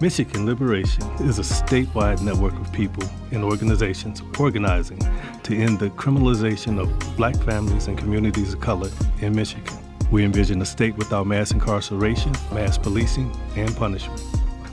[0.00, 4.98] Michigan Liberation is a statewide network of people and organizations organizing
[5.42, 8.88] to end the criminalization of black families and communities of color
[9.20, 9.76] in Michigan.
[10.10, 14.22] We envision a state without mass incarceration, mass policing, and punishment.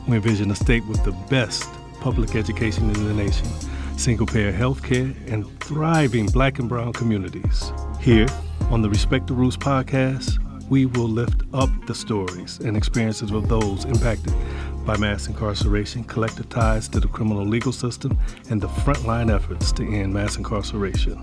[0.08, 3.48] We envision a state with the best public education in the nation,
[3.98, 7.74] single payer health care, and thriving black and brown communities.
[8.00, 8.28] Here
[8.72, 13.48] on the Respect the Roots podcast, we will lift up the stories and experiences of
[13.48, 14.34] those impacted
[14.88, 18.18] by mass incarceration, collective ties to the criminal legal system,
[18.50, 21.20] and the frontline efforts to end mass incarceration.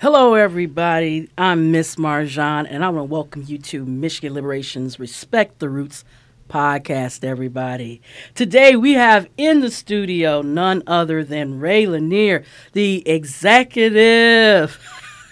[0.00, 1.30] Hello, everybody.
[1.38, 6.04] I'm Miss Marjon, and I want to welcome you to Michigan Liberation's Respect the Roots
[6.48, 8.02] podcast, everybody.
[8.34, 14.76] Today we have in the studio none other than Rai Lanier, the executive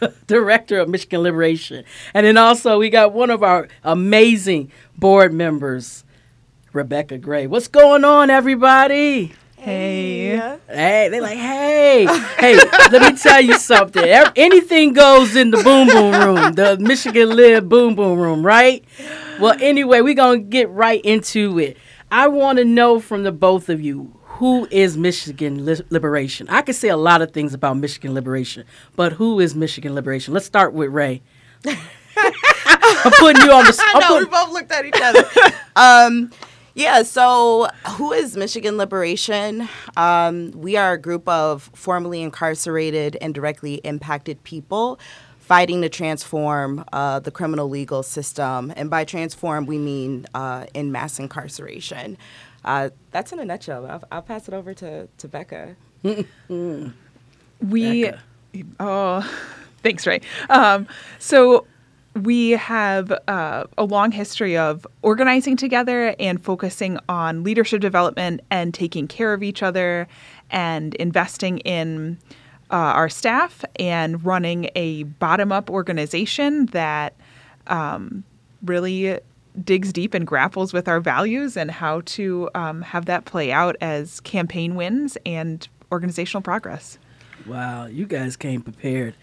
[0.26, 1.84] director of Michigan Liberation.
[2.14, 6.04] And then also we got one of our amazing board members,
[6.72, 7.46] Rebecca Gray.
[7.46, 9.32] What's going on, everybody?
[9.56, 10.36] Hey.
[10.68, 12.06] Hey, they like, hey,
[12.38, 12.56] hey,
[12.90, 14.02] let me tell you something.
[14.34, 18.82] Anything goes in the boom boom room, the Michigan Lib boom boom room, right?
[19.38, 21.76] Well, anyway, we're going to get right into it.
[22.10, 26.48] I want to know from the both of you who is Michigan Li- Liberation?
[26.48, 28.64] I could say a lot of things about Michigan Liberation,
[28.96, 30.32] but who is Michigan Liberation?
[30.32, 31.20] Let's start with Rai.
[31.66, 33.78] I'm putting you on the.
[33.78, 35.28] I know we both looked at each other.
[35.76, 36.30] um,
[36.74, 37.02] yeah.
[37.02, 39.68] So, who is Michigan Liberation?
[39.98, 44.98] Um, we are a group of formerly incarcerated and directly impacted people
[45.38, 50.92] fighting to transform uh, the criminal legal system, and by transform we mean uh, in
[50.92, 52.16] mass incarceration.
[52.64, 53.86] Uh, that's in a nutshell.
[53.86, 55.76] I'll, I'll pass it over to to Becca.
[57.62, 58.20] We, Becca.
[58.80, 59.44] oh,
[59.82, 60.22] thanks, Rai.
[60.48, 60.86] Um,
[61.18, 61.66] so
[62.14, 68.74] we have uh, a long history of organizing together and focusing on leadership development and
[68.74, 70.08] taking care of each other
[70.50, 72.18] and investing in
[72.70, 77.14] uh, our staff and running a bottom up organization that
[77.66, 78.24] um,
[78.64, 79.18] really
[79.64, 83.76] digs deep and grapples with our values and how to um, have that play out
[83.80, 86.98] as campaign wins and organizational progress.
[87.46, 89.14] Wow, you guys came prepared.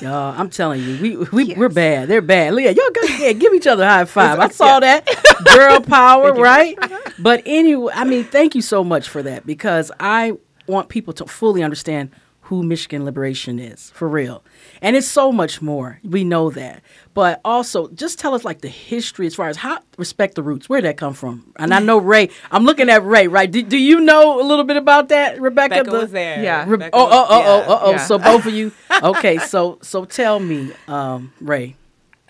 [0.00, 2.08] Y'all, I'm telling you, we, we we're bad.
[2.08, 2.54] They're bad.
[2.54, 4.38] Leah, y'all guys yeah, give each other a high five.
[4.38, 5.06] I saw that.
[5.44, 6.78] Girl power, right?
[7.18, 10.32] But anyway, I mean, thank you so much for that because I
[10.66, 12.10] want people to fully understand
[12.48, 14.44] who Michigan Liberation is for real.
[14.82, 15.98] And it's so much more.
[16.04, 16.82] We know that.
[17.14, 20.68] But also, just tell us like the history as far as how respect the roots.
[20.68, 21.52] Where did that come from?
[21.58, 22.28] And I know Rai.
[22.50, 23.50] I'm looking at Rai, right?
[23.50, 25.76] Do, do you know a little bit about that, Rebecca?
[25.76, 26.42] Becca The- was there.
[26.42, 26.64] Yeah.
[26.68, 27.90] Re- Becca oh, was- oh, oh, oh, oh, oh.
[27.92, 27.96] Yeah.
[27.98, 28.72] So both of you.
[29.02, 31.76] Okay, so so tell me, um, Rai.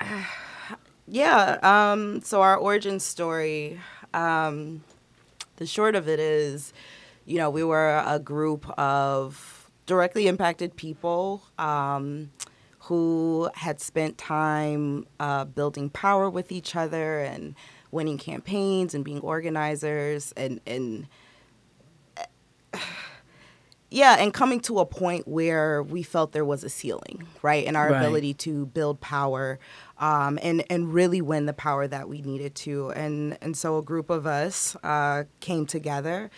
[1.06, 1.58] Yeah.
[1.62, 3.78] Um, so our origin story,
[4.14, 4.82] um,
[5.56, 6.72] the short of it is,
[7.26, 9.53] you know, we were a group of
[9.86, 12.30] directly impacted people um,
[12.80, 17.54] who had spent time uh, building power with each other and
[17.90, 21.06] winning campaigns and being organizers and and
[23.90, 27.76] yeah, and coming to a point where we felt there was a ceiling, right, in
[27.76, 27.96] our Right.
[27.98, 29.60] ability to build power,
[29.98, 33.82] um, and and really win the power that we needed to, and and so a
[33.82, 36.30] group of us uh, came together.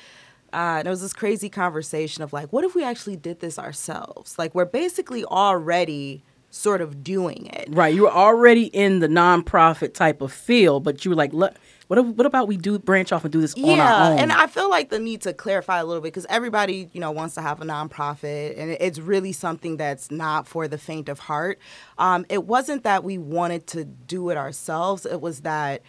[0.52, 3.58] Uh, and it was this crazy conversation of like, what if we actually did this
[3.58, 4.38] ourselves?
[4.38, 7.68] Like, we're basically already sort of doing it.
[7.70, 11.54] Right, you were already in the nonprofit type of field, but you were like, "Look,
[11.88, 14.18] what what about we do branch off and do this on our yeah, own?
[14.18, 17.10] and I feel like the need to clarify a little bit because everybody, you know,
[17.10, 21.18] wants to have a nonprofit, and it's really something that's not for the faint of
[21.18, 21.58] heart.
[21.98, 25.82] Um, it wasn't that we wanted to do it ourselves; it was that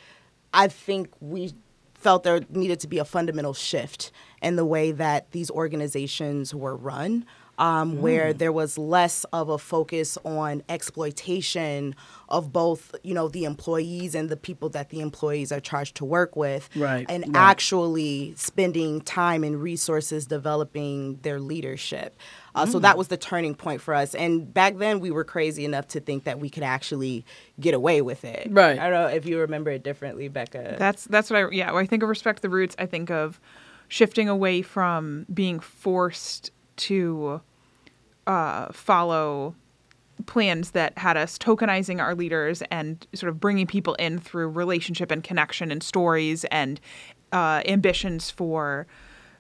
[0.54, 1.54] I think we
[1.96, 4.12] felt there needed to be a fundamental shift
[4.42, 7.26] in the way that these organizations were run.
[7.60, 11.96] Um, Where there was less of a focus on exploitation
[12.30, 16.06] of both, you know, the employees and the people that the employees are charged to
[16.06, 17.36] work with, Right, and right.
[17.36, 22.16] actually spending time and resources developing their leadership.
[22.54, 24.14] Uh, So that was the turning point for us.
[24.14, 27.26] And back then, we were crazy enough to think that we could actually
[27.60, 28.50] get away with it.
[28.52, 28.78] Right.
[28.78, 30.76] I don't know if you remember it differently, Becca.
[30.78, 31.72] That's that's what I yeah.
[31.72, 33.40] When I think of respect the roots, I think of
[33.88, 37.42] shifting away from being forced to
[38.26, 39.56] uh, follow
[40.26, 45.12] plans that had us tokenizing our leaders and sort of bringing people in through relationship
[45.12, 46.80] and connection and stories and
[47.32, 48.88] uh, ambitions for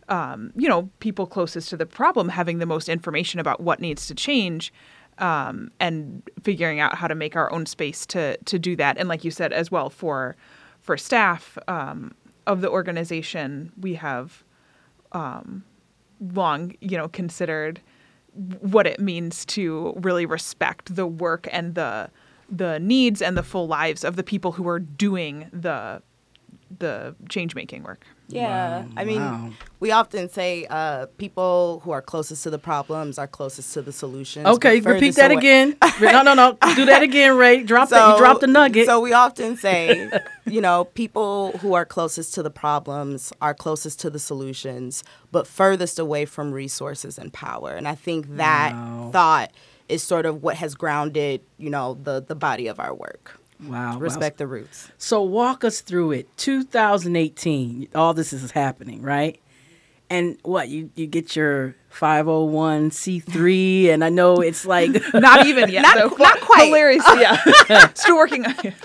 [0.09, 4.07] um, you know people closest to the problem having the most information about what needs
[4.07, 4.71] to change
[5.19, 8.97] um, and figuring out how to make our own space to to do that.
[8.97, 10.35] And like you said as well for
[10.81, 12.13] for staff um,
[12.47, 14.43] of the organization, we have
[15.11, 15.63] um,
[16.33, 17.81] long, you know, considered
[18.59, 22.09] what it means to really respect the work and the
[22.49, 26.01] the needs and the full lives of the people who are doing the
[26.79, 28.05] the change making work.
[28.29, 29.49] Yeah, Wow, I mean, wow.
[29.79, 33.93] we often say uh, people who are closest to the problems are closest to the
[33.93, 34.45] solutions.
[34.45, 35.77] Okay, repeat that away- again.
[36.01, 36.57] No, no, no.
[36.75, 37.63] Do that again, Rai.
[37.63, 38.11] Drop that.
[38.11, 38.85] You dropped the nugget.
[38.85, 40.09] So we often say,
[40.47, 45.45] you know, people who are closest to the problems are closest to the solutions, but
[45.47, 47.71] furthest away from resources and power.
[47.73, 49.09] And I think that Wow.
[49.11, 49.51] thought
[49.89, 53.39] is sort of what has grounded, you know, the the body of our work.
[53.63, 53.93] wow.
[53.93, 53.99] wow.
[53.99, 54.89] Respect the roots.
[54.97, 56.27] So walk us through it.
[56.37, 59.39] 2018, all this is happening, right?
[60.09, 65.81] And what you you get your 501c3 and I know it's like Not even yet.
[65.95, 66.15] Not- though.
[66.23, 66.65] not quite.
[66.67, 67.03] Hilarious.
[67.17, 67.89] Yeah.
[67.93, 68.75] Still working on it.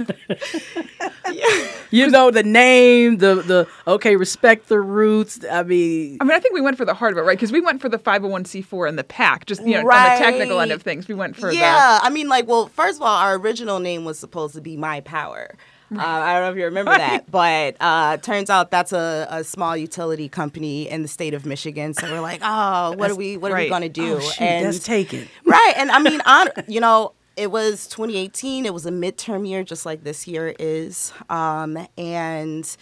[1.90, 5.40] you know the name, the the okay, respect the roots.
[5.50, 7.36] I mean, I mean, I think we went for the heart of it, right?
[7.36, 9.84] Because we went for the 501c4 and the PAC just you know, on
[10.18, 11.08] the technical end of things.
[11.08, 14.18] We went for yeah, I mean, like, well, first of all, our original name was
[14.18, 15.54] supposed to be My Power.
[16.02, 19.44] Uh, I don't know if you remember that, but uh, turns out that's a, a
[19.44, 21.92] small utility company in the state of Michigan.
[21.94, 24.16] So we're like, oh, what are we, what are we gonna do?
[24.16, 25.28] oh, shoot, that's taken.
[25.44, 28.66] right, and I mean, on, you know, it was 2018.
[28.66, 32.76] It was a midterm year, just like this year is, um, and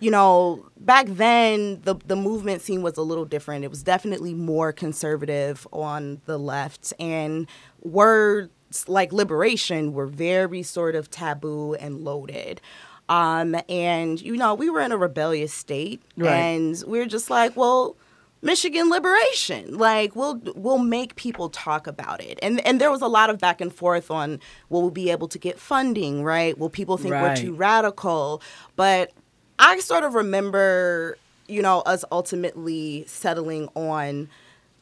[0.00, 3.64] you know, back then the the movement scene was a little different.
[3.64, 7.46] It was definitely more conservative on the left, and
[7.82, 8.50] words
[8.86, 12.60] like liberation were very sort of taboo and loaded.
[13.08, 16.30] Um, and you know, we were in a rebellious state, Right.
[16.32, 17.96] and we were just like, well.
[18.42, 19.76] Michigan liberation.
[19.76, 22.38] Like we'll we'll make people talk about it.
[22.40, 24.40] And and there was a lot of back and forth on
[24.70, 26.56] will we be able to get funding, right?
[26.56, 27.22] Will people think Right.
[27.22, 28.40] we're too radical?
[28.76, 29.12] But
[29.58, 31.18] I sort of remember,
[31.48, 34.30] you know, us ultimately settling on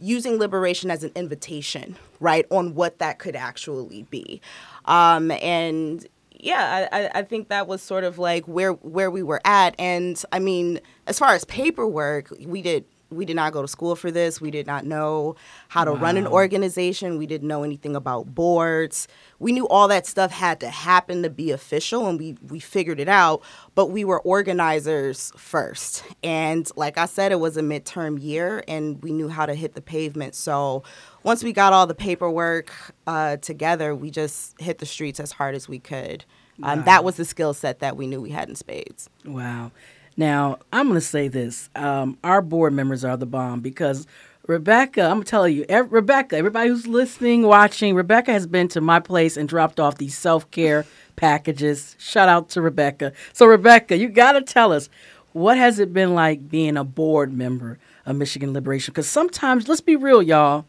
[0.00, 4.40] using liberation as an invitation, right, on what that could actually be.
[4.84, 6.06] Um, and
[6.40, 9.74] yeah, I, I- think that was sort of like where where we were at.
[9.78, 13.96] And I mean, as far as paperwork, we did we did not go to school
[13.96, 14.40] for this.
[14.40, 15.36] We did not know
[15.68, 17.16] how to run an organization.
[17.16, 19.08] We didn't know anything about boards.
[19.38, 23.00] We knew all that stuff had to happen to be official, and we we figured
[23.00, 23.42] it out.
[23.74, 29.02] But we were organizers first, and like I said, it was a midterm year, and
[29.02, 30.34] we knew how to hit the pavement.
[30.34, 30.82] So
[31.22, 32.72] once we got all the paperwork
[33.06, 36.24] uh, together, we just hit the streets as hard as we could.
[36.62, 39.08] Um, That was the skill set that we knew we had in spades.
[39.24, 39.70] Wow.
[40.18, 41.70] Now, I'm going to say this.
[41.76, 44.04] Um, our board members are the bomb because
[44.48, 48.80] Rebecca, I'm going to tell you, Rebecca, everybody who's listening, watching, Rebecca has been to
[48.80, 50.84] my place and dropped off these self care
[51.14, 51.94] packages.
[52.00, 53.12] Shout out to Rebecca.
[53.32, 54.88] So, Rebecca, you got to tell us
[55.34, 58.90] what has it been like being a board member of Michigan Liberation?
[58.90, 60.66] Because sometimes, let's be real, y'all,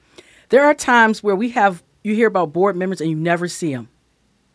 [0.50, 3.74] there are times where we have, you hear about board members and you never see
[3.74, 3.90] them.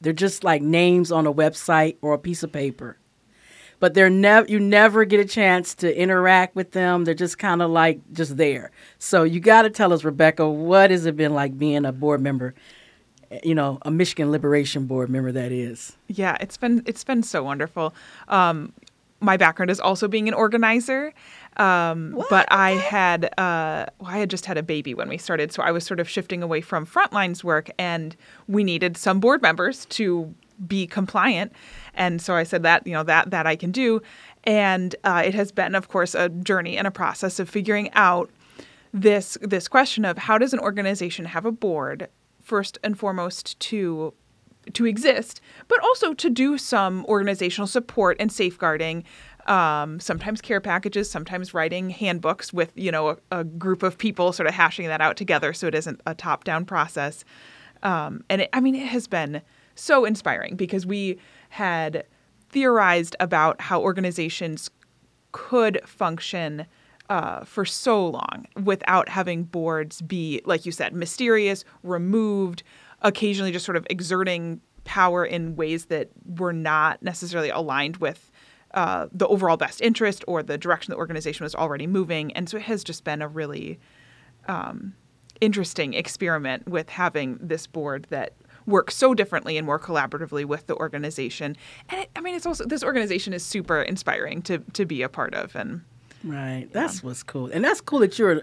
[0.00, 2.96] They're just like names on a website or a piece of paper
[3.80, 7.04] but they're never you never get a chance to interact with them.
[7.04, 8.70] They're just kind of like just there.
[8.98, 12.20] So you got to tell us, Rebecca, what has it been like being a board
[12.20, 12.54] member?
[13.30, 15.32] eh, You know, a Michigan Liberation Board member.
[15.32, 15.96] That is.
[16.08, 17.94] Yeah, it's been it's been so wonderful.
[18.28, 18.72] Um,
[19.20, 21.14] my background is also being an organizer,
[21.56, 25.50] um, but I had uh, well, I had just had a baby when we started,
[25.50, 28.14] so I was sort of shifting away from frontlines work, and
[28.48, 30.34] we needed some board members to
[30.68, 31.52] be compliant,
[31.94, 34.00] and so I said that you know that that I can do,
[34.44, 38.30] and uh, it has been, of course, a journey and a process of figuring out
[38.92, 42.08] this this question of how does an organization have a board
[42.40, 44.14] first and foremost to
[44.72, 49.04] to exist, but also to do some organizational support and safeguarding.
[49.46, 54.32] Um, sometimes care packages, sometimes writing handbooks with you know a, a group of people
[54.32, 57.24] sort of hashing that out together, so it isn't a top-down process.
[57.82, 59.42] Um, and it, I mean, it has been
[59.74, 61.18] so inspiring because we
[61.54, 62.04] had
[62.50, 64.70] theorized about how organizations
[65.30, 66.66] could function
[67.08, 72.64] uh, for so long without having boards be, like you said, mysterious, removed,
[73.02, 78.32] occasionally just sort of exerting power in ways that were not necessarily aligned with
[78.72, 82.32] uh, the overall best interest or the direction the organization was already moving.
[82.32, 83.78] And so it has just been a really
[84.48, 84.94] um,
[85.40, 88.32] interesting experiment with having this board that
[88.66, 91.56] works so differently and more collaboratively with the organization.
[91.88, 95.08] And it, I mean, it's also this organization is super inspiring to to be a
[95.08, 95.54] part of.
[95.54, 95.82] And
[96.24, 96.68] Right.
[96.72, 98.42] That's what's cool, and that's cool that you're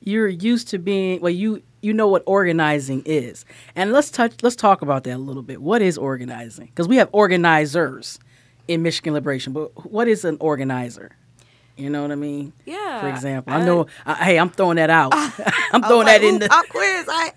[0.00, 1.32] you're used to being well.
[1.32, 5.42] You you know what organizing is, and let's touch let's talk about that a little
[5.42, 5.62] bit.
[5.62, 6.66] What is organizing?
[6.66, 8.18] Because we have organizers
[8.68, 11.16] in Michigan Liberation, but what is an organizer?
[11.76, 12.52] You know what I mean?
[12.66, 13.00] Yeah.
[13.00, 13.86] For example, I know.
[14.04, 15.12] Uh, hey, I'm throwing that out.
[15.72, 17.06] I'm throwing like, that in "Ooh, the quiz.
[17.08, 17.32] I,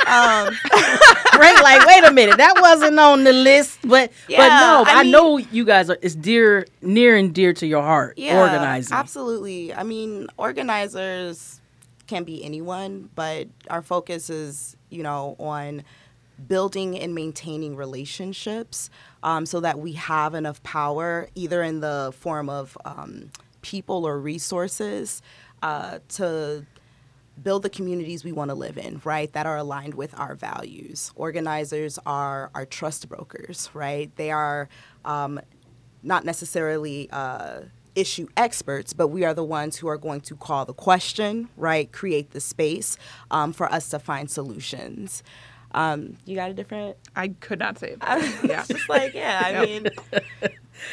[0.00, 0.54] um,
[1.38, 1.60] right.
[1.62, 3.78] Like, wait a minute, that wasn't on the list.
[3.82, 5.98] But but no, I, I mean- know you guys are.
[6.02, 8.18] It's dear, near and dear to your heart.
[8.18, 8.96] yeah, organizing.
[8.96, 9.72] Absolutely.
[9.74, 11.60] I mean, organizers
[12.06, 15.82] can be anyone, but our focus is, you know, on
[16.48, 18.90] building and maintaining relationships
[19.22, 23.30] um, so that we have enough power, either in the form of um,
[23.62, 25.22] people or resources,
[25.62, 26.66] uh, to
[27.42, 29.32] build the communities we want to live in, right?
[29.32, 31.12] That are aligned with our values.
[31.16, 34.14] Organizers are our trust brokers, right?
[34.16, 34.68] They are
[35.04, 35.40] um,
[36.02, 37.62] not necessarily uh,
[37.94, 41.90] issue experts, but we are the ones who are going to call the question, right?
[41.92, 42.96] Create the space
[43.30, 45.22] um, for us to find solutions.
[45.72, 46.96] Um, you got a different?
[47.16, 47.98] I could not say it.
[48.00, 48.32] I better.
[48.42, 48.64] was Yeah.
[48.68, 49.86] just like, yeah, I mean,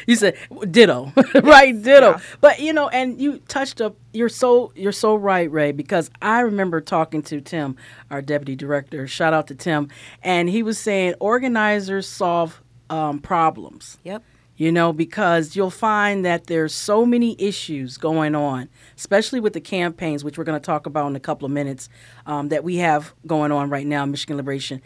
[0.07, 0.37] You said
[0.69, 1.11] ditto,
[1.43, 1.79] right?
[1.81, 2.11] Ditto.
[2.11, 2.19] Yeah.
[2.39, 3.95] But you know, and you touched up.
[4.13, 5.71] You're so you're so right, Rai.
[5.71, 7.75] Because I remember talking to Tim,
[8.09, 9.07] our deputy director.
[9.07, 9.89] Shout out to Tim,
[10.21, 13.97] and he was saying organizers solve um, problems.
[14.03, 14.23] yep.
[14.57, 19.61] You know, because you'll find that there's so many issues going on, especially with the
[19.61, 21.89] campaigns, which we're going to talk about in a couple of minutes,
[22.27, 24.79] um, that we have going on right now Michigan Liberation.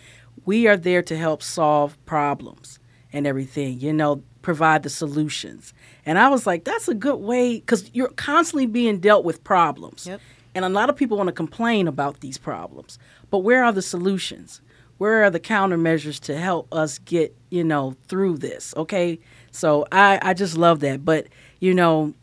[0.46, 2.80] We are there to help solve problems
[3.12, 5.74] and everything, you know, provide the solutions.
[6.06, 10.06] And I was like, that's a good way, because you're constantly being dealt with problems.
[10.06, 10.22] Yep.
[10.54, 13.00] And a lot of people want to complain about these problems.
[13.32, 14.62] But where are the solutions?
[15.00, 18.76] Where are the countermeasures to help us get, you know, through this?
[18.78, 19.20] Okay.
[19.50, 21.04] So I, I just love that.
[21.04, 21.26] But,
[21.60, 22.14] you know,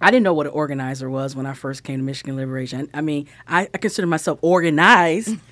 [0.00, 2.88] I didn't know what an organizer was when I first came to Michigan Liberation.
[2.94, 5.36] I mean, I, I consider myself organized.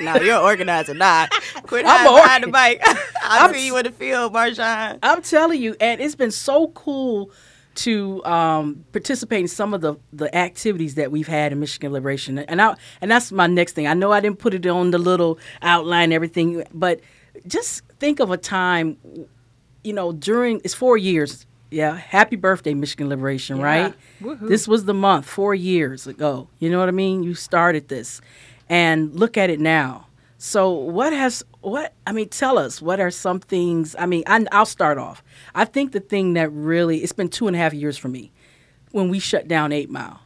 [0.00, 1.30] No, you're an organizer, not.
[1.64, 2.80] Quit I'm behind the mic.
[3.22, 4.98] I'll I'm see you in the field, Marjon.
[5.02, 7.30] I'm telling you, and it's been so cool
[7.76, 12.38] to um, participate in some of the, the activities that we've had in Michigan Liberation,
[12.38, 13.86] and I and that's my next thing.
[13.86, 17.00] I know I didn't put it on the little outline, everything, but
[17.46, 18.96] just think of a time,
[19.84, 21.46] you know, during it's four years.
[21.72, 23.62] Yeah, happy birthday, Michigan Liberation, Yeah.
[23.64, 23.94] right?
[24.20, 24.48] Woohoo.
[24.48, 26.48] This was the month four years ago.
[26.58, 27.22] You know what I mean?
[27.22, 28.20] You started this,
[28.70, 30.06] and look at it now.
[30.38, 32.30] So what has what I mean?
[32.30, 33.94] Tell us what are some things?
[33.98, 35.22] I mean, I, I'll start off.
[35.54, 38.32] I think the thing that really it's been two and a half years for me
[38.92, 40.20] when we shut down Eight Mile.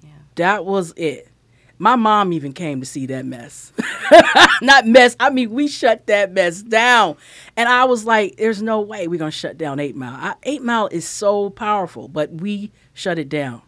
[0.00, 0.10] Yeah.
[0.36, 1.28] That was it.
[1.80, 3.72] My mom even came to see that mess.
[4.62, 5.16] Not mess.
[5.18, 7.16] I mean, we shut that mess down,
[7.56, 10.14] and I was like, "There's no way we're gonna shut down Eight Mile.
[10.14, 13.62] I, Eight Mile is so powerful, but we shut it down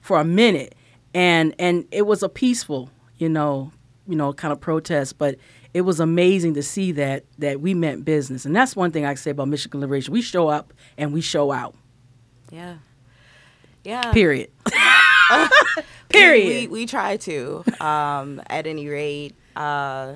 [0.00, 0.74] for a minute,
[1.14, 3.70] and and it was a peaceful, you know,
[4.08, 5.36] you know, kind of protest, but
[5.72, 9.14] it was amazing to see that that we meant business, and that's one thing I
[9.14, 10.12] say about Michigan Liberation.
[10.12, 11.74] We show up and we show out.
[12.50, 12.76] Yeah.
[13.84, 14.12] Yeah.
[14.12, 14.50] Period.
[16.12, 16.70] We, Period.
[16.72, 19.32] we, we try to, um, at any rate.
[19.54, 20.14] Uh,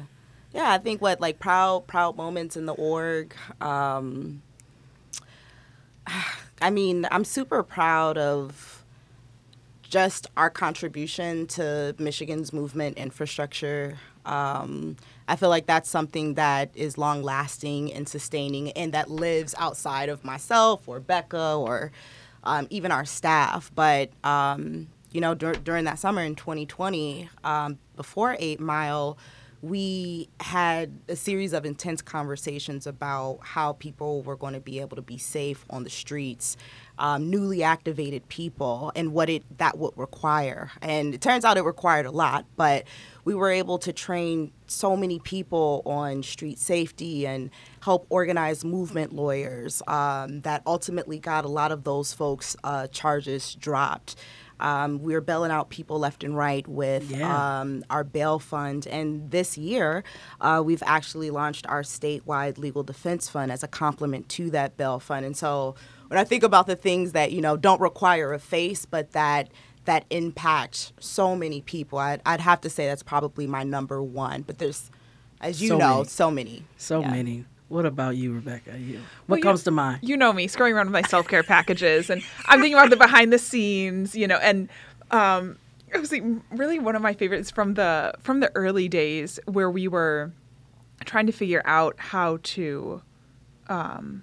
[0.52, 3.32] yeah, I think what like proud proud moments in the org.
[3.60, 4.42] Um,
[6.60, 8.73] I mean, I'm super proud of
[9.94, 13.96] just our contribution to Michigan's movement infrastructure.
[14.26, 14.96] Um,
[15.28, 20.08] I feel like that's something that is long lasting and sustaining and that lives outside
[20.08, 21.92] of myself or Becca or
[22.42, 23.70] um, even our staff.
[23.72, 29.16] But, um, you know, dur- during that summer in 2020, um, before Eight Mile,
[29.64, 34.96] we had a series of intense conversations about how people were going to be able
[34.96, 36.56] to be safe on the streets,
[36.98, 40.70] um, newly activated people, and what it that would require.
[40.80, 42.84] And it turns out it required a lot, but
[43.24, 49.12] we were able to train so many people on street safety and help organize movement
[49.12, 54.16] lawyers um, that ultimately got a lot of those folks' uh, charges dropped.
[54.64, 57.60] Um, we were bailing out people left and right with Yeah.
[57.60, 58.86] um, our bail fund.
[58.86, 60.02] And this year,
[60.40, 64.98] uh, we've actually launched our statewide legal defense fund as a complement to that bail
[65.00, 65.26] fund.
[65.26, 65.74] And so
[66.08, 69.48] when I think about the things that, you know, don't require a face, but that
[69.84, 74.40] that impact so many people, I'd, I'd have to say that's probably my number one.
[74.40, 74.90] But there's,
[75.42, 76.08] as you So know, many.
[76.08, 76.64] so many.
[76.78, 77.10] So Yeah.
[77.10, 77.44] many.
[77.74, 78.78] What about you, Rebecca?
[78.78, 78.94] You.
[78.94, 79.98] Well, What you- comes to mind?
[80.02, 82.96] You know me, scrolling around with my self care packages, and I'm thinking about the
[82.96, 84.68] behind the scenes, you know, and
[85.10, 85.58] um,
[85.92, 89.68] it was like really one of my favorites from the from the early days where
[89.70, 90.30] we were
[91.04, 93.02] trying to figure out how to
[93.68, 94.22] um,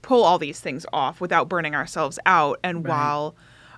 [0.00, 2.88] pull all these things off without burning ourselves out, and Right.
[2.90, 3.36] while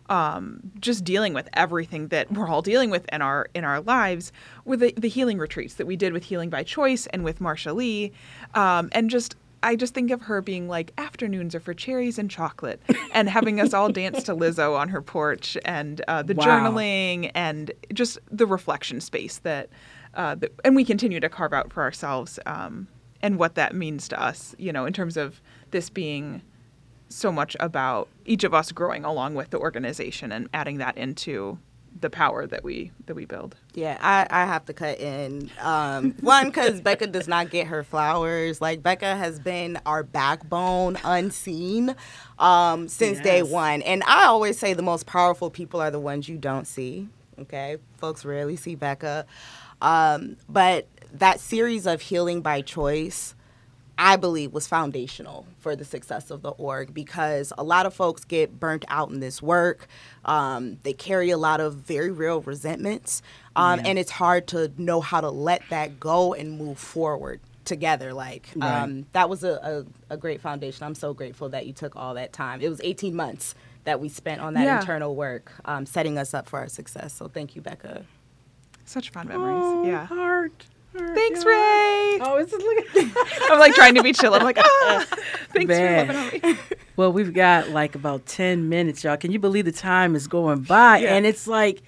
[0.09, 4.33] um, just dealing with everything that we're all dealing with in our in our lives,
[4.65, 7.75] with the, the healing retreats that we did with Healing by Choice and with Marsha
[7.75, 8.13] Lee,
[8.55, 12.29] um, and just I just think of her being like afternoons are for cherries and
[12.31, 12.83] chocolate,
[13.13, 16.45] and having us all dance to Lizzo on her porch, and uh, the Wow.
[16.45, 19.69] journaling, and just the reflection space that,
[20.15, 22.89] uh, that, and we continue to carve out for ourselves, um,
[23.23, 24.55] and what that means to us.
[24.59, 25.41] You know, in terms of
[25.71, 26.43] this being
[27.15, 31.59] so much about each of us growing along with the organization and adding that into
[32.01, 33.55] the power that we that we build.
[33.75, 35.51] Yeah, I, I have to cut in.
[35.61, 38.61] Um, one, because Becca does not get her flowers.
[38.61, 41.95] Like, Becca has been our backbone unseen
[42.39, 43.83] um, since day one.
[43.83, 47.09] And I always say the most powerful people are the ones you don't see.
[47.39, 47.77] Okay?
[47.99, 49.27] Folks rarely see Becca.
[49.81, 53.35] Um, but that series of healing by choice,
[53.99, 58.25] I believe was foundational for the success of the org because a lot of folks
[58.25, 59.87] get burnt out in this work.
[60.25, 63.23] Um, they carry a lot of very real resentments,
[63.55, 63.87] um, Yeah.
[63.89, 68.13] and it's hard to know how to let that go and move forward together.
[68.13, 68.83] Like Right.
[68.83, 70.85] um, that was a, a, a great foundation.
[70.85, 72.61] I'm so grateful that you took all that time.
[72.61, 74.81] It was 18 months that we spent on that Yeah.
[74.81, 77.13] internal work, um, setting us up for our success.
[77.13, 78.05] So thank you, Becca.
[78.85, 79.63] Such fun memories.
[79.63, 80.07] Oh, yeah.
[80.07, 80.67] Heart.
[80.97, 81.51] Heart, Thanks, yeah.
[81.51, 82.19] Rai.
[82.21, 83.17] Oh, it's look.
[83.51, 84.35] I'm like trying to be chill.
[84.35, 85.07] I'm like, ah,
[85.53, 86.07] thanks Bad.
[86.09, 86.59] for loving on me.
[86.95, 89.17] Well, we've got like about 10 minutes, y'all.
[89.17, 90.99] Can you believe the time is going by?
[90.99, 91.15] Yeah.
[91.15, 91.83] And it's like,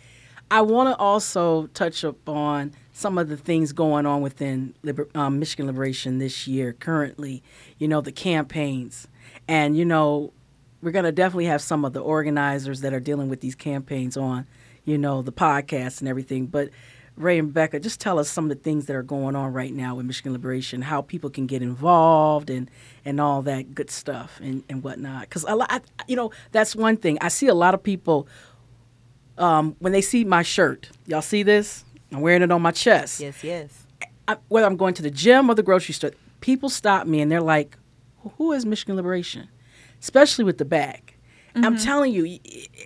[0.51, 5.39] I want to also touch upon some of the things going on within Liber- um,
[5.39, 7.43] Michigan Liberation this year, currently,
[7.79, 9.07] you know, the campaigns.
[9.47, 10.33] And, you know,
[10.81, 14.17] we're going to definitely have some of the organizers that are dealing with these campaigns
[14.17, 14.47] on,
[14.87, 16.47] you know, the podcast and everything.
[16.47, 16.71] But
[17.17, 19.73] Rai and Becca, just tell us some of the things that are going on right
[19.73, 22.69] now with Michigan Liberation, how people can get involved and,
[23.05, 25.23] and all that good stuff and, and whatnot.
[25.23, 27.19] Because a lot, you know, that's one thing.
[27.21, 28.27] I see a lot of people
[29.39, 30.91] um, when they see my shirt.
[31.07, 31.85] Y'all see this?
[32.13, 33.21] I'm wearing it on my chest.
[33.21, 33.87] Yes, yes.
[34.27, 37.31] I, whether I'm going to the gym or the grocery store, people stop me and
[37.31, 37.77] they're like,
[38.39, 39.49] "Who is Michigan Liberation?"
[40.01, 41.04] Especially with the bag.
[41.57, 42.41] I'm telling you, it,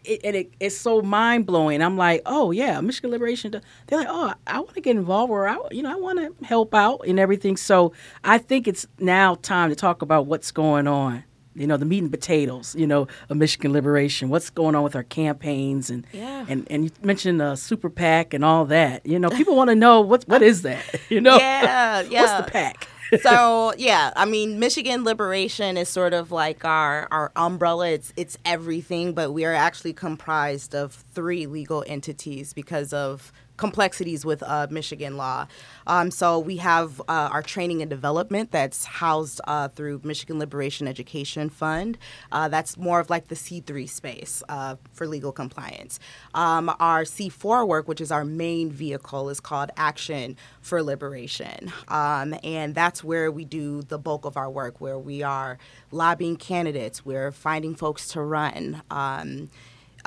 [0.05, 1.81] it, it, it's so mind blowing.
[1.83, 3.51] I'm like, "Oh yeah, Michigan Liberation."
[3.87, 6.45] They're like, "Oh, I want to get involved, or I, you know, I want to
[6.45, 7.93] help out and everything." So
[8.25, 11.25] I think it's now time to talk about what's going on.
[11.55, 12.75] You know, the meat and potatoes.
[12.79, 14.29] You know, of Michigan Liberation.
[14.29, 16.45] What's going on with our campaigns and Yeah.
[16.49, 19.05] and and you mentioned uh, super PAC and all that.
[19.07, 20.85] You know, people want to know what what is that.
[21.09, 22.21] You know, Yeah, yeah.
[22.37, 22.87] what's the PAC?
[23.23, 27.89] so yeah, I mean, Michigan Liberation is sort of like our our umbrella.
[27.91, 34.25] It's it's everything, but we are actually comprised of three legal entities because of complexities
[34.25, 35.47] with uh, Michigan law.
[35.87, 40.89] Um, so we have uh, our training and development that's housed uh, through Michigan Liberation
[40.89, 41.99] Education Fund.
[42.33, 46.01] Uh, that's more of like the C3 space uh, for legal compliance.
[46.35, 51.73] Um, our C4 work, which is our main vehicle, is called Action for Liberation.
[51.89, 55.59] Um, and that's where we do the bulk of our work, where we are
[55.91, 58.83] lobbying candidates, we're finding folks to run.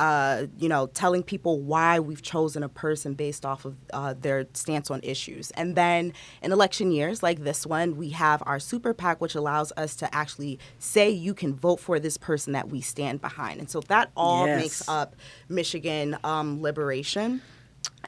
[0.01, 4.47] Uh, you know, telling people why we've chosen a person based off of uh, their
[4.53, 5.51] stance on issues.
[5.51, 9.71] And then in election years like this one, we have our super PAC, which allows
[9.77, 13.59] us to actually say you can vote for this person that we stand behind.
[13.59, 14.57] And so that all Yes.
[14.57, 15.15] makes up
[15.49, 17.41] Michigan um, liberation.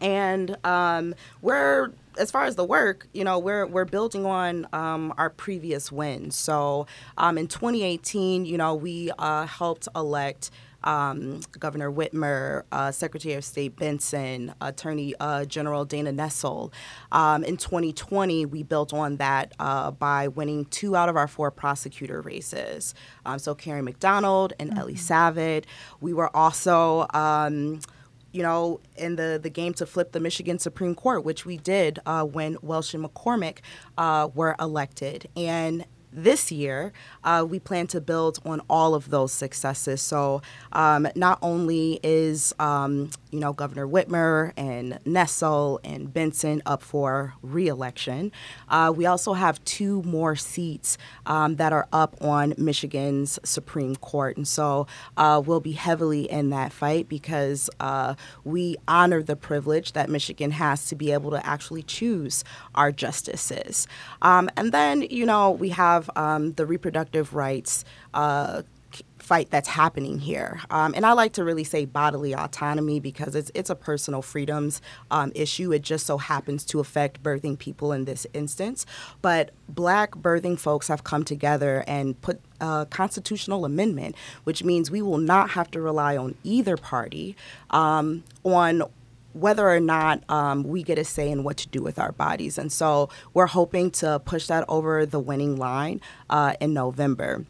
[0.02, 5.14] And um, we're as far as the work, you know, we're we're building on um,
[5.18, 6.36] our previous wins.
[6.36, 10.52] So um, in 2018, you know, we uh, helped elect
[10.84, 16.72] um, Governor Whitmer, uh, Secretary of State Benson, Attorney uh, General Dana Nessel.
[17.12, 21.52] Um, in 2020, we built on that uh, by winning two out of our four
[21.52, 22.94] prosecutor races.
[23.26, 25.66] Um, so Karen McDonald and Eli Savit.
[26.02, 27.80] We were also um,
[28.34, 32.00] you know, in the, the game to flip the Michigan Supreme Court, which we did
[32.06, 33.60] uh, when Welch and McCormick
[33.98, 35.30] uh, were elected.
[35.38, 40.02] And this year, uh, we plan to build on all of those successes.
[40.02, 46.82] So, um, not only is um, you know Governor Whitmer and Nessel and Benson up
[46.82, 48.32] for reelection,
[48.70, 54.38] uh, we also have two more seats um, that are up on Michigan's Supreme Court,
[54.38, 59.94] and so uh, we'll be heavily in that fight because uh, we honor the privilege
[59.94, 62.44] that Michigan has to be able to actually choose
[62.76, 63.88] our justices.
[64.22, 67.86] Um, and then, you know, we have um, the reproductive rights.
[68.14, 68.64] Uh,
[69.18, 70.60] fight that's happening here.
[70.70, 74.82] Um, and I like to really say bodily autonomy because it's it's a personal freedoms
[75.10, 75.72] um, issue.
[75.72, 78.86] It just so happens to affect birthing people in this instance.
[79.22, 85.02] But black birthing folks have come together and put a constitutional amendment, which means we
[85.02, 87.36] will not have to rely on either party
[87.70, 88.84] um, on
[89.34, 92.58] whether or not um, we get a say in what to do with our bodies.
[92.58, 97.46] And so we're hoping to push that over the winning line uh, in November.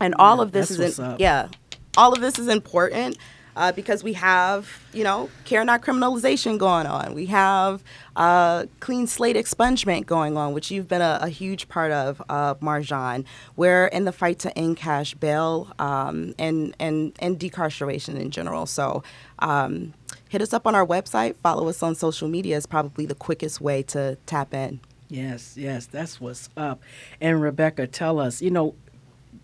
[0.00, 1.48] And all Yeah, of this is in, yeah,
[1.96, 3.18] all of this is important
[3.54, 7.14] uh, because we have you know care not criminalization going on.
[7.14, 7.82] We have
[8.16, 12.54] uh, clean slate expungement going on, which you've been a, a huge part of, uh,
[12.56, 13.24] Marjon.
[13.56, 18.66] We're in the fight to end cash bail um, and and and decarceration in general.
[18.66, 19.02] So.
[19.38, 19.94] Um,
[20.32, 21.36] Hit us up on our website.
[21.42, 24.80] Follow us on social media is probably the quickest way to tap in.
[25.10, 26.80] Yes, yes, that's what's up.
[27.20, 28.74] And Rebecca, tell us, you know,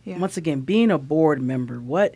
[0.04, 0.16] Yeah.
[0.16, 2.14] once again, being a board member, what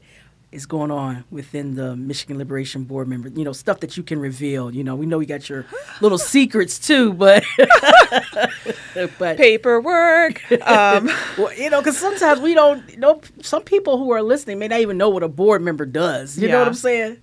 [0.52, 3.28] is going on within the Michigan Liberation Board member?
[3.28, 4.74] You know, stuff that you can reveal.
[4.74, 5.66] You know, we know you got your
[6.00, 7.44] little secrets too, but
[9.18, 10.50] but Paperwork.
[10.66, 13.20] Um, well, you know, because sometimes we don't you know.
[13.42, 16.38] Some people who are listening may not even know what a board member does.
[16.38, 17.18] You know what I'm saying?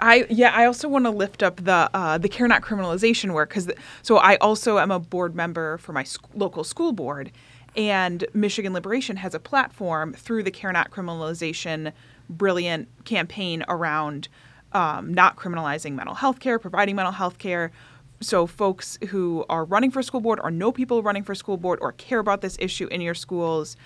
[0.00, 3.50] I yeah, I also want to lift up the uh, the care not criminalization work
[3.50, 3.70] because
[4.02, 7.32] so I also am a board member for my sc- local school board,
[7.76, 11.92] and Michigan Liberation has a platform through the care not criminalization
[12.30, 14.28] brilliant campaign around
[14.72, 17.72] um, not criminalizing mental health care, providing mental health care.
[18.20, 21.78] So folks who are running for school board or know people running for school board
[21.82, 23.76] or care about this issue in your schools.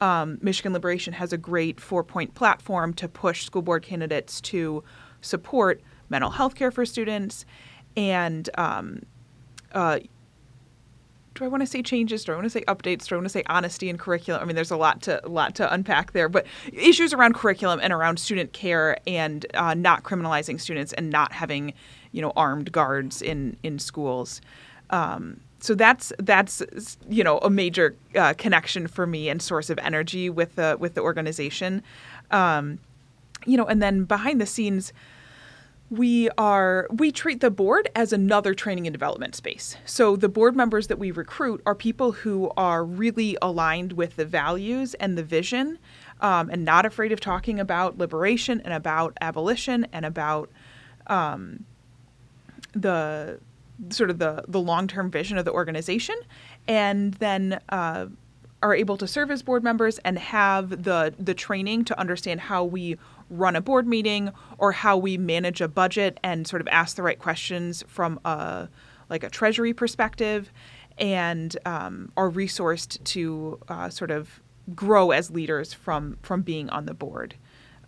[0.00, 4.82] Um, Michigan Liberation has a great four point platform to push school board candidates to
[5.22, 5.80] support
[6.10, 7.46] mental health care for students
[7.96, 9.02] and um,
[9.72, 9.98] uh,
[11.34, 12.24] do I want to say changes?
[12.24, 13.08] Do I want to say updates?
[13.08, 14.42] Do I want to say honesty in curriculum?
[14.42, 17.92] I mean, there's a lot to lot to unpack there, but issues around curriculum and
[17.92, 21.72] around student care and uh, not criminalizing students and not having,
[22.12, 24.40] you know, armed guards in in schools.
[24.90, 29.78] Um, so that's that's you know a major uh, connection for me and source of
[29.78, 31.82] energy with the with the organization.
[32.30, 32.78] Um,
[33.46, 34.92] you know, and then behind the scenes,
[35.92, 39.76] we are we treat the board as another training and development space.
[39.84, 44.24] So the board members that we recruit are people who are really aligned with the
[44.24, 45.78] values and the vision,
[46.22, 50.48] um, and not afraid of talking about liberation and about abolition and about
[51.08, 51.66] um,
[52.72, 53.38] the
[53.90, 56.16] sort of the the long term vision of the organization,
[56.66, 57.60] and then.
[57.68, 58.06] Uh,
[58.62, 62.62] are able to serve as board members and have the the training to understand how
[62.62, 62.96] we
[63.32, 67.02] run a board meeting or how we manage a budget and sort of ask the
[67.02, 68.68] right questions from a
[69.08, 70.52] like a treasury perspective
[70.98, 74.40] and um, are resourced to uh, sort of
[74.74, 77.34] grow as leaders from from being on the board.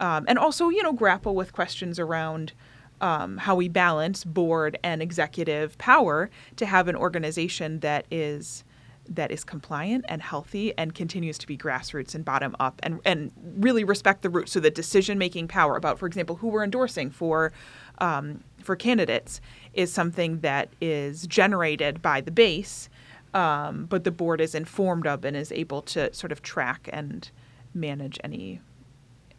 [0.00, 2.52] Um, and also you know grapple with questions around
[3.00, 8.64] um, how we balance board and executive power to have an organization that is
[9.08, 13.32] that is compliant and healthy and continues to be grassroots and bottom up and, and
[13.56, 14.52] really respect the roots.
[14.52, 17.52] So the decision making power about for example who we're endorsing for
[17.98, 19.40] um, for candidates
[19.74, 22.88] is something that is generated by the base
[23.34, 27.30] um, but the board is informed of and is able to sort of track and
[27.74, 28.60] manage any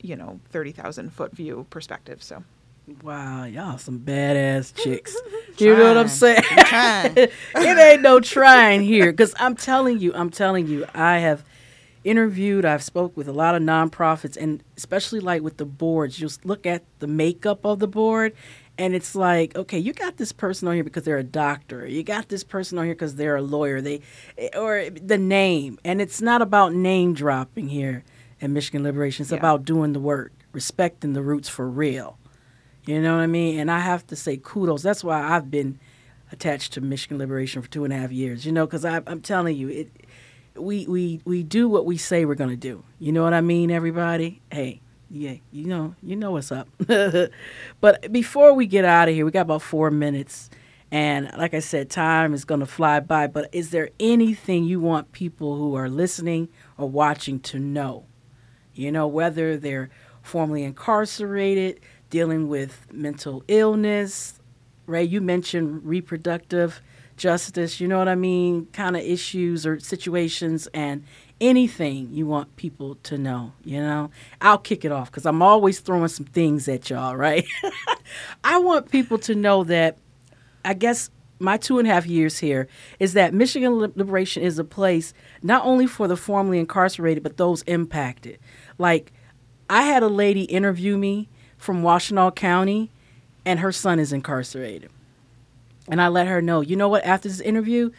[0.01, 2.43] you know 30,000 foot view perspective so
[3.01, 5.15] Wow, y'all some badass chicks.
[5.57, 6.43] you know what I'm saying?
[7.55, 11.43] It ain't no trying here because i'm telling you i'm telling you i have
[12.03, 16.19] interviewed i've spoke with a lot of nonprofits and especially like with the boards.
[16.19, 18.33] You look at the makeup of the board
[18.77, 21.87] and it's like okay you got this person on here because they're a doctor.
[21.87, 23.81] You got this person on here because they're a lawyer.
[23.81, 24.01] They
[24.37, 25.79] eh, or the name.
[25.83, 28.03] And it's not about name dropping here
[28.41, 29.23] at michigan liberation.
[29.23, 29.39] It's Yeah.
[29.39, 32.17] about doing the work respecting the roots for real
[32.85, 33.59] you know what I mean?
[33.59, 34.81] And I have to say kudos.
[34.81, 35.79] That's why I've been
[36.31, 38.45] attached to Michigan Liberation for two and a half years.
[38.45, 39.91] You know, because I'm telling you, it
[40.55, 42.83] we we we do what we say we're gonna do.
[42.99, 44.41] You know what I mean, everybody?
[44.51, 46.67] Hey, yeah, you know, you know what's up.
[47.81, 50.49] but before we get out of here, we got about four minutes.
[50.91, 53.27] And like I said, time is going to fly by.
[53.27, 58.05] But is there anything you want people who are listening or watching to know?
[58.73, 59.89] You know, whether they're
[60.21, 61.79] formerly incarcerated,
[62.15, 64.39] dealing with mental illness.
[64.88, 66.82] Rai, you mentioned reproductive
[67.17, 68.67] justice, you know what I mean?
[68.67, 71.04] Kind of issues or situations and
[71.41, 74.12] anything you want people to know, you know?
[74.39, 77.45] I'll kick it off because I'm always throwing some things at y'all, right?
[78.45, 79.97] I want people to know that
[80.63, 84.63] I guess my two and a half years here is that Michigan Liberation is a
[84.63, 88.39] place not only for the formerly incarcerated, but those impacted.
[88.78, 89.12] Like,
[89.69, 91.28] I had a lady interview me
[91.65, 92.91] from Washtenaw County,
[93.45, 94.89] and her son is incarcerated.
[95.88, 97.91] And I let her know, you know what, after this interview,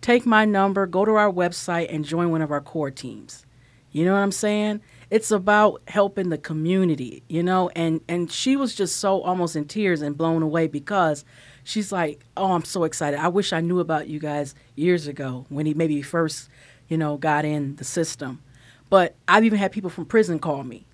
[0.00, 3.44] take my number, go to our website, and join one of our core teams.
[3.90, 4.80] You know what I'm saying?
[5.10, 9.66] It's about helping the community, you know, and and she was just so almost in
[9.66, 11.24] tears and blown away because
[11.64, 13.18] She's like, "Oh, I'm so excited.
[13.18, 16.50] I wish I knew about you guys years ago when he maybe first,
[16.88, 18.42] you know, got in the system."
[18.90, 20.86] But I've even had people from prison call me.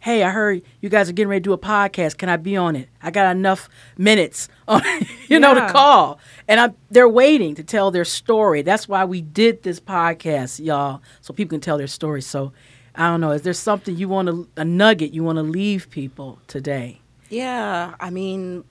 [0.00, 2.16] Hey, I heard you guys are getting ready to do a podcast.
[2.16, 2.88] Can I be on it?
[3.02, 5.38] I got enough minutes, on, you yeah.
[5.38, 8.62] know, to call, and I, they're waiting to tell their story.
[8.62, 12.22] That's why we did this podcast, y'all, so people can tell their story.
[12.22, 12.52] So,
[12.94, 13.32] I don't know.
[13.32, 17.00] Is there something you want to, a nugget you want to leave people today?
[17.28, 18.64] Yeah, I mean,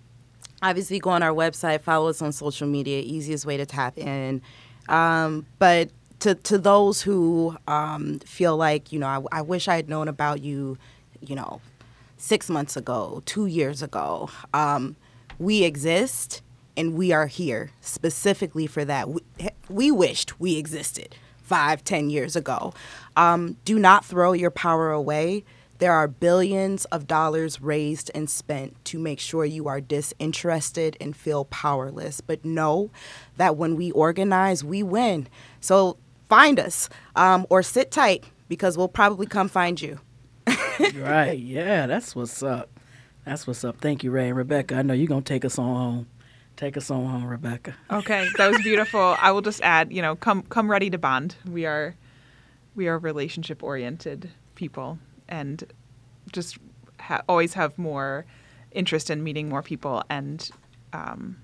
[0.62, 4.42] obviously go on our website, follow us on social media, easiest way to tap in.
[4.88, 5.90] Um, but
[6.20, 10.08] to, to those who um, feel like, you know, I, I, wish I had known
[10.08, 10.78] about you,
[11.22, 11.62] you know,
[12.18, 14.96] six months ago, two years ago, um,
[15.38, 16.42] we exist
[16.76, 19.10] and we are here specifically for that.
[19.10, 19.22] We,
[19.70, 22.74] we wished we existed five, ten years ago.
[23.18, 25.44] Um, do not throw your power away.
[25.80, 31.16] There are billions of dollars raised and spent to make sure you are disinterested and
[31.16, 32.20] feel powerless.
[32.22, 32.92] But know
[33.38, 35.28] that when we organize, we win.
[35.62, 40.00] So find us um, or sit tight because we'll probably come find you.
[40.96, 41.38] right.
[41.38, 42.70] Yeah, that's what's up.
[43.26, 43.80] That's what's up.
[43.82, 44.76] Thank you, Rai and Rebecca.
[44.76, 46.08] I know you're going to take us on home.
[46.56, 47.76] Take us on home, Rebecca.
[47.90, 49.16] Okay, that was beautiful.
[49.22, 51.36] I will just add, you know, come come ready to bond.
[51.50, 51.96] We are
[52.76, 55.64] we are relationship oriented people and
[56.32, 56.58] just
[57.00, 58.26] ha- always have more
[58.72, 60.50] interest in meeting more people and
[60.94, 61.38] um,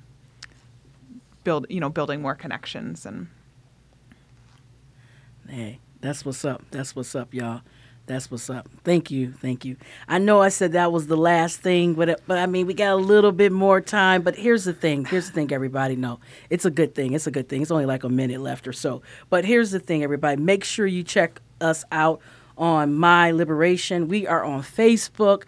[1.44, 3.28] build you know building more connections and
[5.50, 7.62] hey that's what's up that's what's up y'all
[8.06, 9.76] that's what's up thank you thank you
[10.08, 12.94] i know i said that was the last thing but but i mean we got
[12.94, 16.66] a little bit more time but here's the thing here's the thing everybody know it's
[16.66, 19.02] a good thing it's a good thing it's only like a minute left or so
[19.30, 22.22] but here's the thing everybody make sure you check us out
[22.58, 24.08] on My Liberation.
[24.08, 25.44] We are on Facebook.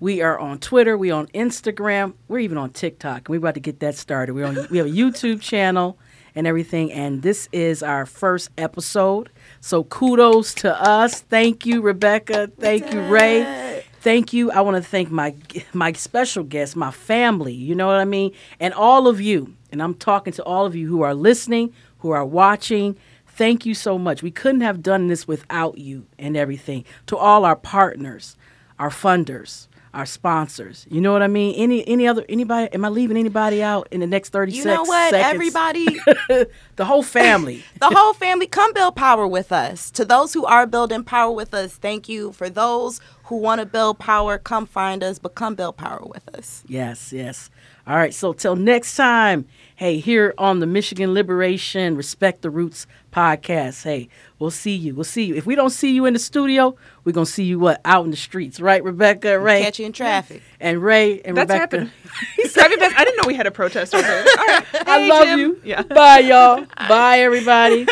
[0.00, 0.96] We are on Twitter.
[0.96, 2.14] We on Instagram.
[2.28, 3.28] We're even on TikTok.
[3.28, 4.34] And we're about to get that started.
[4.34, 4.66] We're on.
[4.70, 5.98] We have a YouTube channel
[6.34, 6.92] and everything.
[6.92, 9.30] And this is our first episode.
[9.60, 11.20] So kudos to us.
[11.20, 12.50] Thank you, Rebecca.
[12.58, 13.84] Thank you, Rai.
[14.00, 14.50] Thank you.
[14.50, 15.34] I want to thank my
[15.72, 17.54] my special guests, my family.
[17.54, 19.54] You know what I mean, and all of you.
[19.70, 22.96] And I'm talking to all of you who are listening, who are watching
[23.34, 24.22] Thank you so much.
[24.22, 26.84] We couldn't have done this without you and everything.
[27.06, 28.36] To all our partners,
[28.78, 30.86] our funders, our sponsors.
[30.90, 31.54] You know what I mean?
[31.56, 34.58] Any any other anybody am I leaving anybody out in the next 30 you?
[34.58, 35.10] You know what?
[35.10, 35.34] Seconds?
[35.34, 35.86] Everybody
[36.76, 37.62] the whole family.
[37.80, 39.90] the whole family come build power with us.
[39.92, 42.32] To those who are building power with us, thank you.
[42.32, 46.28] For those who want to build power, come find us, but come build power with
[46.34, 46.64] us.
[46.66, 47.50] Yes, yes.
[47.86, 49.46] All right, so till next time,
[49.82, 53.82] hey, here on the Michigan Liberation Respect the Roots podcast.
[53.82, 54.94] Hey, we'll see you.
[54.94, 55.34] We'll see you.
[55.34, 58.12] If we don't see you in the studio, we're gonna see you what out in
[58.12, 59.40] the streets, right, Rebecca?
[59.40, 61.78] Rai, catch you in traffic, and Rai and That's Rebecca.
[61.78, 61.90] Happened.
[62.36, 62.94] He's driving past.
[62.96, 64.24] I didn't know we had a protest over there.
[64.38, 64.64] All right.
[64.66, 65.38] Hey, I love Jim.
[65.40, 65.60] you.
[65.64, 65.82] Yeah.
[65.82, 66.64] Bye, y'all.
[66.88, 67.84] Bye, everybody.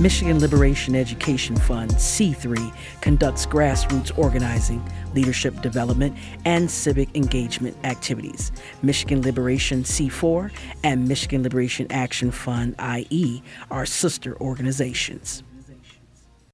[0.00, 4.84] Michigan Liberation Education Fund, C3, conducts grassroots organizing,
[5.16, 8.52] leadership development, and civic engagement activities.
[8.82, 10.52] Michigan Liberation C4
[10.84, 15.42] and Michigan Liberation Action Fund, IE, are sister organizations.